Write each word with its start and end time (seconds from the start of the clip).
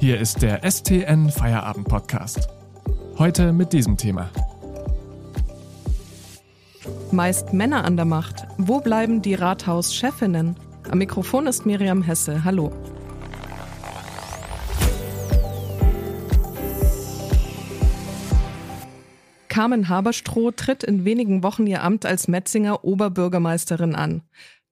Hier 0.00 0.18
ist 0.18 0.40
der 0.40 0.62
STN 0.62 1.28
Feierabend 1.28 1.86
Podcast. 1.86 2.48
Heute 3.18 3.52
mit 3.52 3.74
diesem 3.74 3.98
Thema. 3.98 4.30
Meist 7.12 7.52
Männer 7.52 7.84
an 7.84 7.96
der 7.96 8.06
Macht. 8.06 8.46
Wo 8.56 8.80
bleiben 8.80 9.20
die 9.20 9.34
Rathauschefinnen? 9.34 10.56
Am 10.90 10.96
Mikrofon 10.96 11.46
ist 11.46 11.66
Miriam 11.66 12.00
Hesse. 12.00 12.44
Hallo. 12.44 12.72
Carmen 19.48 19.90
Haberstroh 19.90 20.50
tritt 20.52 20.82
in 20.82 21.04
wenigen 21.04 21.42
Wochen 21.42 21.66
ihr 21.66 21.84
Amt 21.84 22.06
als 22.06 22.26
Metzinger 22.26 22.86
Oberbürgermeisterin 22.86 23.94
an. 23.94 24.22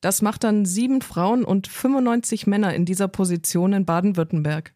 Das 0.00 0.22
macht 0.22 0.42
dann 0.42 0.64
sieben 0.64 1.02
Frauen 1.02 1.44
und 1.44 1.66
95 1.66 2.46
Männer 2.46 2.72
in 2.72 2.86
dieser 2.86 3.08
Position 3.08 3.74
in 3.74 3.84
Baden-Württemberg. 3.84 4.72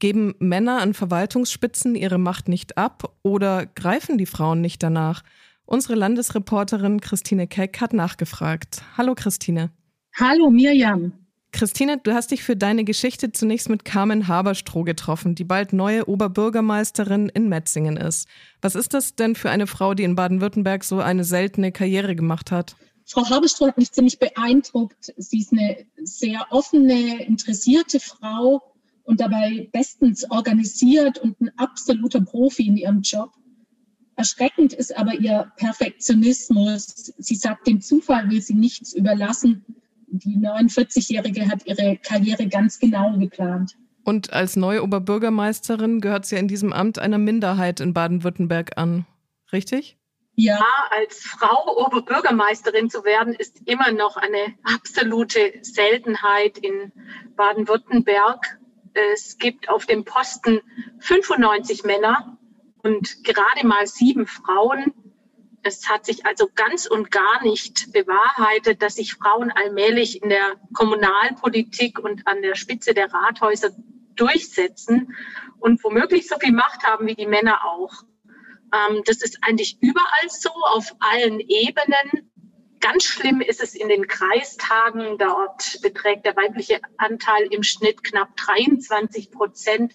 Geben 0.00 0.34
Männer 0.38 0.80
an 0.80 0.94
Verwaltungsspitzen 0.94 1.94
ihre 1.94 2.16
Macht 2.16 2.48
nicht 2.48 2.78
ab 2.78 3.14
oder 3.22 3.66
greifen 3.66 4.16
die 4.16 4.24
Frauen 4.24 4.62
nicht 4.62 4.82
danach? 4.82 5.22
Unsere 5.66 5.94
Landesreporterin 5.94 7.02
Christine 7.02 7.46
Keck 7.46 7.82
hat 7.82 7.92
nachgefragt. 7.92 8.82
Hallo 8.96 9.14
Christine. 9.14 9.70
Hallo 10.18 10.50
Mirjam. 10.50 11.12
Christine, 11.52 11.98
du 11.98 12.14
hast 12.14 12.30
dich 12.30 12.42
für 12.42 12.56
deine 12.56 12.84
Geschichte 12.84 13.32
zunächst 13.32 13.68
mit 13.68 13.84
Carmen 13.84 14.26
Haberstroh 14.26 14.84
getroffen, 14.84 15.34
die 15.34 15.44
bald 15.44 15.74
neue 15.74 16.08
Oberbürgermeisterin 16.08 17.28
in 17.28 17.50
Metzingen 17.50 17.98
ist. 17.98 18.26
Was 18.62 18.76
ist 18.76 18.94
das 18.94 19.16
denn 19.16 19.34
für 19.34 19.50
eine 19.50 19.66
Frau, 19.66 19.92
die 19.92 20.04
in 20.04 20.14
Baden-Württemberg 20.14 20.82
so 20.82 21.00
eine 21.00 21.24
seltene 21.24 21.72
Karriere 21.72 22.16
gemacht 22.16 22.50
hat? 22.50 22.74
Frau 23.04 23.28
Haberstroh 23.28 23.66
hat 23.66 23.76
mich 23.76 23.92
ziemlich 23.92 24.18
beeindruckt. 24.18 25.12
Sie 25.16 25.40
ist 25.40 25.52
eine 25.52 25.84
sehr 26.04 26.46
offene, 26.50 27.22
interessierte 27.24 28.00
Frau 28.00 28.62
und 29.10 29.20
dabei 29.20 29.68
bestens 29.72 30.30
organisiert 30.30 31.18
und 31.18 31.38
ein 31.40 31.50
absoluter 31.58 32.22
Profi 32.22 32.66
in 32.66 32.76
ihrem 32.76 33.02
Job. 33.02 33.32
Erschreckend 34.16 34.72
ist 34.72 34.96
aber 34.96 35.14
ihr 35.14 35.52
Perfektionismus. 35.56 37.12
Sie 37.18 37.34
sagt, 37.34 37.66
dem 37.66 37.80
Zufall 37.80 38.30
will 38.30 38.40
sie 38.40 38.54
nichts 38.54 38.92
überlassen 38.94 39.64
die 40.10 40.36
49-Jährige 40.36 41.48
hat 41.48 41.66
ihre 41.66 41.96
Karriere 41.96 42.48
ganz 42.48 42.78
genau 42.78 43.16
geplant. 43.18 43.76
Und 44.04 44.32
als 44.32 44.56
neue 44.56 44.82
Oberbürgermeisterin 44.82 46.00
gehört 46.00 46.26
sie 46.26 46.36
in 46.36 46.48
diesem 46.48 46.72
Amt 46.72 46.98
einer 46.98 47.18
Minderheit 47.18 47.80
in 47.80 47.94
Baden-Württemberg 47.94 48.76
an, 48.76 49.06
richtig? 49.52 49.98
Ja, 50.36 50.64
als 50.90 51.18
Frau 51.18 51.86
Oberbürgermeisterin 51.86 52.88
zu 52.88 53.04
werden, 53.04 53.34
ist 53.34 53.60
immer 53.66 53.92
noch 53.92 54.16
eine 54.16 54.54
absolute 54.62 55.52
Seltenheit 55.62 56.58
in 56.58 56.92
Baden-Württemberg. 57.36 58.58
Es 58.92 59.38
gibt 59.38 59.68
auf 59.68 59.86
dem 59.86 60.04
Posten 60.04 60.60
95 61.00 61.84
Männer 61.84 62.38
und 62.82 63.24
gerade 63.24 63.66
mal 63.66 63.86
sieben 63.86 64.26
Frauen. 64.26 64.92
Es 65.62 65.88
hat 65.88 66.06
sich 66.06 66.24
also 66.24 66.48
ganz 66.54 66.86
und 66.86 67.10
gar 67.10 67.42
nicht 67.42 67.92
bewahrheitet, 67.92 68.82
dass 68.82 68.96
sich 68.96 69.14
Frauen 69.14 69.50
allmählich 69.50 70.22
in 70.22 70.30
der 70.30 70.54
Kommunalpolitik 70.72 71.98
und 71.98 72.26
an 72.26 72.42
der 72.42 72.54
Spitze 72.54 72.94
der 72.94 73.12
Rathäuser 73.12 73.70
durchsetzen 74.16 75.14
und 75.58 75.82
womöglich 75.84 76.26
so 76.26 76.38
viel 76.38 76.52
Macht 76.52 76.84
haben 76.84 77.06
wie 77.06 77.14
die 77.14 77.26
Männer 77.26 77.64
auch. 77.64 78.04
Ähm, 78.72 79.02
das 79.04 79.22
ist 79.22 79.38
eigentlich 79.42 79.78
überall 79.80 80.28
so, 80.28 80.50
auf 80.50 80.94
allen 81.00 81.40
Ebenen. 81.40 82.29
Ganz 82.80 83.04
schlimm 83.04 83.40
ist 83.40 83.62
es 83.62 83.74
in 83.74 83.88
den 83.88 84.06
Kreistagen. 84.06 85.18
Dort 85.18 85.80
beträgt 85.82 86.24
der 86.24 86.36
weibliche 86.36 86.80
Anteil 86.96 87.46
im 87.50 87.62
Schnitt 87.62 88.02
knapp 88.02 88.34
23 88.36 89.30
Prozent. 89.30 89.94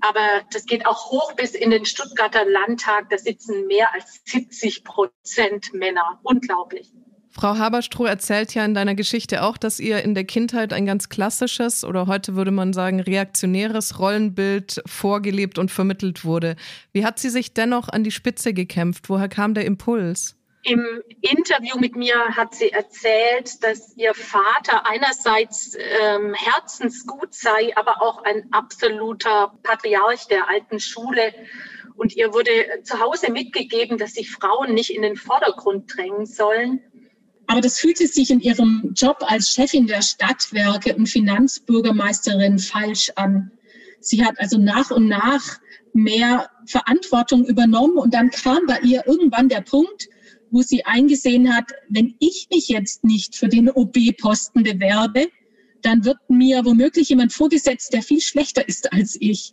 Aber 0.00 0.42
das 0.52 0.66
geht 0.66 0.86
auch 0.86 1.10
hoch 1.10 1.32
bis 1.34 1.54
in 1.54 1.70
den 1.70 1.84
Stuttgarter 1.84 2.44
Landtag. 2.44 3.10
Da 3.10 3.18
sitzen 3.18 3.66
mehr 3.66 3.92
als 3.94 4.20
70 4.26 4.84
Prozent 4.84 5.72
Männer. 5.74 6.20
Unglaublich. 6.22 6.92
Frau 7.30 7.58
Haberstroh 7.58 8.04
erzählt 8.04 8.54
ja 8.54 8.64
in 8.64 8.74
deiner 8.74 8.94
Geschichte 8.94 9.42
auch, 9.42 9.56
dass 9.56 9.80
ihr 9.80 10.04
in 10.04 10.14
der 10.14 10.22
Kindheit 10.22 10.72
ein 10.72 10.86
ganz 10.86 11.08
klassisches 11.08 11.82
oder 11.84 12.06
heute 12.06 12.36
würde 12.36 12.52
man 12.52 12.72
sagen 12.72 13.00
reaktionäres 13.00 13.98
Rollenbild 13.98 14.80
vorgelebt 14.86 15.58
und 15.58 15.72
vermittelt 15.72 16.24
wurde. 16.24 16.54
Wie 16.92 17.04
hat 17.04 17.18
sie 17.18 17.30
sich 17.30 17.52
dennoch 17.52 17.88
an 17.88 18.04
die 18.04 18.12
Spitze 18.12 18.54
gekämpft? 18.54 19.08
Woher 19.08 19.28
kam 19.28 19.54
der 19.54 19.64
Impuls? 19.64 20.36
Im 20.64 21.02
Interview 21.20 21.78
mit 21.78 21.94
mir 21.94 22.14
hat 22.30 22.54
sie 22.54 22.72
erzählt, 22.72 23.62
dass 23.62 23.94
ihr 23.96 24.14
Vater 24.14 24.86
einerseits 24.86 25.76
ähm, 25.78 26.32
herzensgut 26.32 27.34
sei, 27.34 27.76
aber 27.76 28.00
auch 28.00 28.24
ein 28.24 28.48
absoluter 28.50 29.52
Patriarch 29.62 30.26
der 30.28 30.48
alten 30.48 30.80
Schule. 30.80 31.34
Und 31.96 32.16
ihr 32.16 32.32
wurde 32.32 32.50
zu 32.82 32.98
Hause 32.98 33.30
mitgegeben, 33.30 33.98
dass 33.98 34.14
sich 34.14 34.30
Frauen 34.30 34.72
nicht 34.72 34.88
in 34.88 35.02
den 35.02 35.16
Vordergrund 35.16 35.94
drängen 35.94 36.24
sollen. 36.24 36.80
Aber 37.46 37.60
das 37.60 37.78
fühlte 37.78 38.06
sich 38.06 38.30
in 38.30 38.40
ihrem 38.40 38.94
Job 38.96 39.18
als 39.20 39.50
Chefin 39.50 39.86
der 39.86 40.00
Stadtwerke 40.00 40.96
und 40.96 41.08
Finanzbürgermeisterin 41.08 42.58
falsch 42.58 43.12
an. 43.16 43.52
Sie 44.00 44.24
hat 44.24 44.40
also 44.40 44.56
nach 44.56 44.90
und 44.90 45.08
nach 45.08 45.60
mehr 45.92 46.48
Verantwortung 46.66 47.44
übernommen 47.44 47.98
und 47.98 48.14
dann 48.14 48.30
kam 48.30 48.64
bei 48.66 48.80
ihr 48.80 49.06
irgendwann 49.06 49.50
der 49.50 49.60
Punkt, 49.60 50.08
wo 50.54 50.62
sie 50.62 50.84
eingesehen 50.86 51.52
hat, 51.52 51.72
wenn 51.88 52.14
ich 52.20 52.46
mich 52.50 52.68
jetzt 52.68 53.02
nicht 53.02 53.34
für 53.34 53.48
den 53.48 53.68
OB-Posten 53.68 54.62
bewerbe, 54.62 55.26
dann 55.82 56.04
wird 56.04 56.18
mir 56.28 56.64
womöglich 56.64 57.08
jemand 57.08 57.32
vorgesetzt, 57.32 57.92
der 57.92 58.02
viel 58.02 58.20
schlechter 58.20 58.66
ist 58.66 58.92
als 58.92 59.16
ich. 59.20 59.52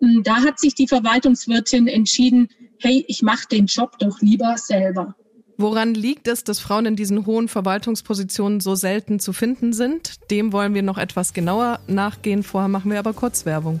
Und 0.00 0.26
da 0.26 0.42
hat 0.42 0.58
sich 0.58 0.74
die 0.74 0.88
Verwaltungswirtin 0.88 1.86
entschieden, 1.86 2.48
hey, 2.80 3.04
ich 3.06 3.22
mache 3.22 3.46
den 3.48 3.66
Job 3.66 3.98
doch 4.00 4.20
lieber 4.20 4.56
selber. 4.58 5.14
Woran 5.58 5.94
liegt 5.94 6.26
es, 6.26 6.42
dass 6.42 6.58
Frauen 6.58 6.86
in 6.86 6.96
diesen 6.96 7.24
hohen 7.24 7.46
Verwaltungspositionen 7.46 8.58
so 8.58 8.74
selten 8.74 9.20
zu 9.20 9.32
finden 9.32 9.72
sind? 9.72 10.28
Dem 10.32 10.52
wollen 10.52 10.74
wir 10.74 10.82
noch 10.82 10.98
etwas 10.98 11.34
genauer 11.34 11.78
nachgehen. 11.86 12.42
Vorher 12.42 12.68
machen 12.68 12.90
wir 12.90 12.98
aber 12.98 13.12
kurz 13.12 13.46
Werbung. 13.46 13.80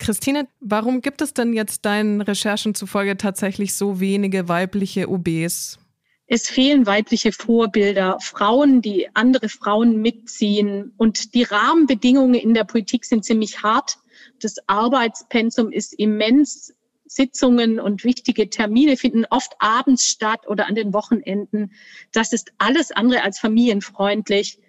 Christine, 0.00 0.48
warum 0.60 1.02
gibt 1.02 1.22
es 1.22 1.32
denn 1.34 1.52
jetzt 1.52 1.84
deinen 1.84 2.20
Recherchen 2.20 2.74
zufolge 2.74 3.16
tatsächlich 3.16 3.74
so 3.74 4.00
wenige 4.00 4.48
weibliche 4.48 5.08
OBs? 5.08 5.78
Es 6.26 6.48
fehlen 6.48 6.86
weibliche 6.86 7.32
Vorbilder, 7.32 8.16
Frauen, 8.20 8.82
die 8.82 9.08
andere 9.14 9.48
Frauen 9.48 10.00
mitziehen. 10.00 10.92
Und 10.96 11.34
die 11.34 11.42
Rahmenbedingungen 11.42 12.34
in 12.34 12.54
der 12.54 12.64
Politik 12.64 13.04
sind 13.04 13.24
ziemlich 13.24 13.62
hart. 13.62 13.98
Das 14.40 14.56
Arbeitspensum 14.66 15.70
ist 15.70 15.92
immens. 15.94 16.74
Sitzungen 17.06 17.80
und 17.80 18.04
wichtige 18.04 18.48
Termine 18.48 18.96
finden 18.96 19.24
oft 19.30 19.54
abends 19.58 20.06
statt 20.06 20.46
oder 20.46 20.68
an 20.68 20.76
den 20.76 20.94
Wochenenden. 20.94 21.72
Das 22.12 22.32
ist 22.32 22.52
alles 22.58 22.92
andere 22.92 23.24
als 23.24 23.40
familienfreundlich. 23.40 24.60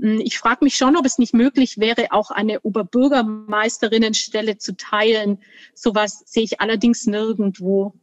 Hm, 0.00 0.20
ich 0.20 0.38
frage 0.38 0.64
mich 0.64 0.76
schon, 0.76 0.96
ob 0.96 1.04
es 1.04 1.18
nicht 1.18 1.34
möglich 1.34 1.78
wäre, 1.78 2.08
auch 2.10 2.30
eine 2.30 2.60
Oberbürgermeisterinnenstelle 2.60 4.58
zu 4.58 4.76
teilen. 4.76 5.38
Sowas 5.74 6.22
sehe 6.26 6.44
ich 6.44 6.60
allerdings 6.60 7.06
nirgendwo. 7.06 7.94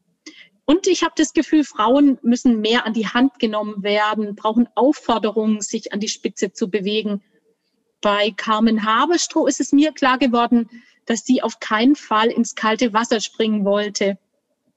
Und 0.66 0.86
ich 0.88 1.04
habe 1.04 1.14
das 1.16 1.34
Gefühl, 1.34 1.64
Frauen 1.64 2.20
müssen 2.22 2.60
mehr 2.60 2.86
an 2.86 2.94
die 2.94 3.08
Hand 3.08 3.40
genommen 3.40 3.84
werden, 3.84 4.36
brauchen 4.36 4.68
Aufforderungen, 4.76 5.62
sich 5.62 5.94
an 5.94 6.02
die 6.02 6.10
Spitze 6.10 6.52
zu 6.52 6.70
bewegen. 6.70 7.24
Bei 8.02 8.32
Carmen 8.36 8.86
Haberstroh 8.86 9.48
ist 9.48 9.62
es 9.62 9.72
mir 9.72 9.94
klar 9.94 10.18
geworden, 10.18 10.70
dass 11.06 11.26
sie 11.26 11.42
auf 11.42 11.62
keinen 11.62 11.96
Fall 11.96 12.28
ins 12.28 12.54
kalte 12.54 12.92
Wasser 12.94 13.22
springen 13.22 13.64
wollte. 13.64 14.20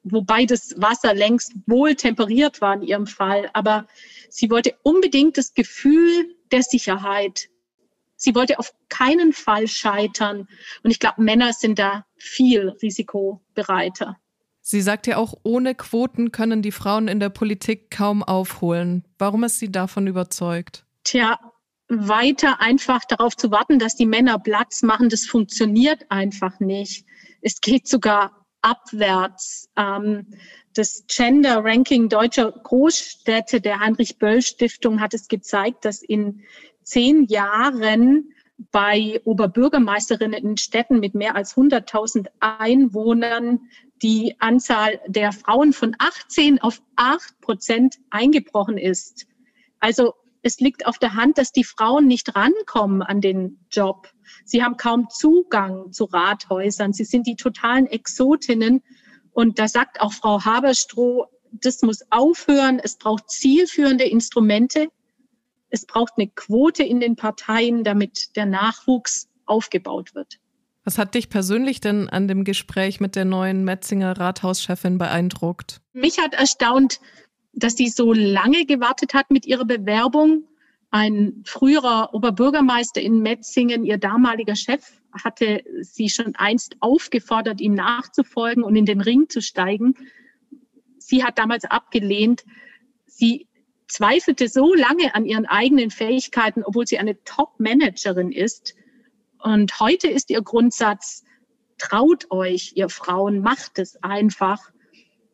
Wobei 0.03 0.47
das 0.47 0.75
Wasser 0.77 1.15
längst 1.15 1.53
wohl 1.67 1.95
temperiert 1.95 2.61
war 2.61 2.75
in 2.75 2.83
ihrem 2.83 3.07
Fall. 3.07 3.51
Aber 3.53 3.87
sie 4.29 4.51
wollte 4.51 4.75
unbedingt 4.83 5.37
das 5.37 5.55
Gefühl 5.55 6.37
der 6.53 6.63
Sicherheit. 6.63 7.49
Sie 8.17 8.35
wollte 8.35 8.59
auf 8.59 8.73
keinen 8.89 9.33
Fall 9.33 9.69
scheitern. 9.69 10.49
Und 10.83 10.91
ich 10.91 10.99
glaube, 10.99 11.23
Männer 11.23 11.53
sind 11.53 11.79
da 11.79 12.07
viel 12.17 12.71
risikobereiter. 12.83 14.17
Sie 14.63 14.83
sagt 14.83 15.07
ja 15.07 15.17
auch, 15.17 15.35
ohne 15.43 15.75
Quoten 15.75 16.33
können 16.33 16.63
die 16.63 16.73
Frauen 16.73 17.09
in 17.09 17.19
der 17.19 17.31
Politik 17.31 17.91
kaum 17.91 18.23
aufholen. 18.23 19.05
Warum 19.19 19.45
ist 19.45 19.59
sie 19.59 19.73
davon 19.73 20.07
überzeugt? 20.07 20.85
Tja, 21.05 21.39
weiter 21.89 22.61
einfach 22.61 23.05
darauf 23.07 23.37
zu 23.37 23.51
warten, 23.51 23.79
dass 23.79 23.97
die 23.97 24.07
Männer 24.07 24.39
Platz 24.39 24.83
machen, 24.83 25.09
das 25.09 25.27
funktioniert 25.27 26.11
einfach 26.11 26.61
nicht. 26.61 27.05
Es 27.41 27.61
geht 27.61 27.89
sogar 27.89 28.40
abwärts. 28.63 29.69
Ähm, 29.77 30.27
das 30.75 31.05
Gender 31.09 31.65
Ranking 31.65 32.09
deutscher 32.09 32.53
Großstädte 32.53 33.61
der 33.61 33.81
Heinrich 33.81 34.19
Böll 34.19 34.43
Stiftung 34.43 35.01
hat 35.01 35.15
es 35.15 35.29
gezeigt, 35.29 35.85
dass 35.85 36.03
in 36.03 36.43
zehn 36.83 37.27
Jahren 37.27 38.33
bei 38.71 39.21
Oberbürgermeisterinnen 39.25 40.45
in 40.45 40.57
Städten 40.57 41.01
mit 41.01 41.15
mehr 41.15 41.35
als 41.35 41.57
100.000 41.57 42.29
Einwohnern 42.41 43.61
die 44.03 44.37
Anzahl 44.39 45.01
der 45.07 45.33
Frauen 45.33 45.73
von 45.73 45.97
18 45.99 46.61
auf 46.61 46.83
8 46.97 47.41
Prozent 47.41 47.97
eingebrochen 48.11 48.79
ist. 48.79 49.27
Also 49.79 50.15
es 50.43 50.61
liegt 50.61 50.87
auf 50.87 50.99
der 50.99 51.15
Hand, 51.15 51.39
dass 51.39 51.53
die 51.53 51.65
Frauen 51.65 52.07
nicht 52.07 52.35
rankommen 52.35 53.03
an 53.03 53.21
den 53.21 53.59
Job. 53.71 54.09
Sie 54.45 54.63
haben 54.63 54.77
kaum 54.77 55.09
Zugang 55.11 55.93
zu 55.93 56.05
Rathäusern. 56.05 56.93
Sie 56.93 57.05
sind 57.05 57.27
die 57.27 57.37
totalen 57.37 57.87
Exotinnen. 57.87 58.83
Und 59.33 59.59
da 59.59 59.69
sagt 59.69 60.01
auch 60.01 60.13
Frau 60.13 60.45
Haberstroh, 60.45 61.27
das 61.53 61.83
muss 61.83 62.01
aufhören. 62.11 62.81
Es 62.83 62.97
braucht 62.97 63.31
zielführende 63.31 64.05
Instrumente. 64.05 64.89
Es 65.69 65.85
braucht 65.87 66.15
eine 66.17 66.29
Quote 66.29 66.83
in 66.83 67.01
den 67.01 67.17
Parteien, 67.17 67.85
damit 67.85 68.37
der 68.37 68.47
Nachwuchs 68.47 69.29
aufgebaut 69.47 70.15
wird. 70.15 70.39
Was 70.85 70.97
hat 70.97 71.15
dich 71.15 71.29
persönlich 71.29 71.81
denn 71.81 72.09
an 72.09 72.27
dem 72.27 72.45
Gespräch 72.45 73.01
mit 73.01 73.15
der 73.15 73.27
neuen 73.27 73.65
Metzinger 73.65 74.19
Rathauschefin 74.19 74.97
beeindruckt? 74.97 75.81
Mich 75.93 76.19
hat 76.19 76.35
erstaunt, 76.35 77.01
dass 77.53 77.77
sie 77.77 77.89
so 77.89 78.13
lange 78.13 78.67
gewartet 78.67 79.15
hat 79.15 79.31
mit 79.31 79.47
ihrer 79.47 79.65
Bewerbung. 79.65 80.45
Ein 80.91 81.43
früherer 81.45 82.15
Oberbürgermeister 82.15 83.01
in 83.01 83.21
Metzingen, 83.21 83.85
ihr 83.85 83.99
damaliger 83.99 84.57
Chef, 84.57 84.83
hatte 85.13 85.63
sie 85.81 86.09
schon 86.09 86.35
einst 86.37 86.77
aufgefordert, 86.81 87.61
ihm 87.61 87.75
nachzufolgen 87.75 88.63
und 88.63 88.77
in 88.77 88.87
den 88.87 89.01
Ring 89.01 89.29
zu 89.29 89.41
steigen. 89.41 89.95
Sie 90.99 91.25
hat 91.25 91.39
damals 91.39 91.65
abgelehnt. 91.65 92.45
Sie 93.07 93.47
zweifelte 93.89 94.49
so 94.49 94.75
lange 94.75 95.15
an 95.15 95.25
ihren 95.25 95.47
eigenen 95.47 95.91
Fähigkeiten, 95.91 96.63
obwohl 96.65 96.87
sie 96.87 96.99
eine 96.99 97.23
Top-Managerin 97.25 98.31
ist. 98.31 98.75
Und 99.39 99.81
heute 99.81 100.09
ist 100.09 100.31
ihr 100.31 100.43
Grundsatz, 100.43 101.25
traut 101.79 102.31
euch, 102.31 102.73
ihr 102.77 102.89
Frauen, 102.89 103.41
macht 103.41 103.79
es 103.79 104.03
einfach. 104.03 104.71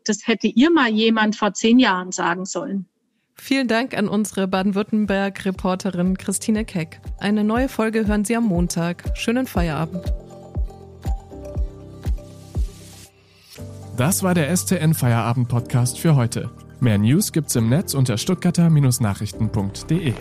Das 0.07 0.27
hätte 0.27 0.47
ihr 0.47 0.71
mal 0.71 0.89
jemand 0.89 1.37
vor 1.37 1.53
zehn 1.53 1.79
Jahren 1.79 2.13
sagen 2.13 2.45
sollen. 2.45 2.87
Vielen 3.35 3.69
Dank 3.69 3.97
an 3.97 4.09
unsere 4.09 4.49
Baden-Württemberg-Reporterin 4.49 6.17
Christine 6.17 6.65
Keck. 6.65 7.01
Eine 7.19 7.45
neue 7.45 7.69
Folge 7.69 8.07
hören 8.07 8.25
Sie 8.25 8.35
am 8.35 8.45
Montag. 8.45 9.13
Schönen 9.15 9.47
Feierabend. 9.47 10.13
Das 13.97 14.23
war 14.23 14.35
der 14.35 14.55
STN 14.55 14.95
Feierabend 14.95 15.49
Podcast 15.49 15.99
für 15.99 16.17
heute. 16.17 16.51
Mehr 16.81 16.99
News 16.99 17.33
gibt's 17.33 17.57
im 17.57 17.69
Netz 17.69 17.95
unter 17.95 18.17
stuttgarter-nachrichten.de. 18.17 20.15